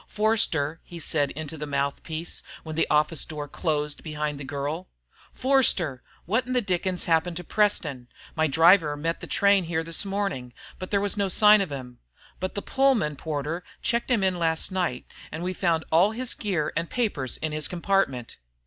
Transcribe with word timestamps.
"Forster," 0.07 0.79
he 0.83 0.99
said 0.99 1.29
into 1.29 1.59
the 1.59 1.67
mouthpiece 1.67 2.41
when 2.63 2.75
the 2.75 2.87
office 2.89 3.23
door 3.23 3.47
closed 3.47 4.01
behind 4.01 4.39
the 4.39 4.43
girl. 4.43 4.87
"Forster! 5.31 6.01
What 6.25 6.47
the 6.51 6.59
dickens 6.59 7.01
has 7.03 7.13
happened 7.13 7.37
to 7.37 7.43
Preston? 7.43 8.07
My 8.35 8.47
driver 8.47 8.97
met 8.97 9.19
the 9.19 9.27
train 9.27 9.65
here 9.65 9.83
this 9.83 10.03
morning, 10.03 10.53
but 10.79 10.89
there 10.89 10.99
was 11.01 11.17
no 11.17 11.27
sign 11.27 11.61
of 11.61 11.71
him. 11.71 11.99
But 12.39 12.55
the 12.55 12.63
Pullman 12.63 13.15
porter 13.15 13.63
checked 13.83 14.09
him 14.09 14.23
in 14.23 14.39
last 14.39 14.71
night, 14.71 15.05
and 15.31 15.43
we 15.43 15.53
found 15.53 15.83
all 15.91 16.13
his 16.13 16.33
gear 16.33 16.73
and 16.75 16.89
papers 16.89 17.37
in 17.37 17.51
his 17.51 17.67
compartment!" 17.67 18.37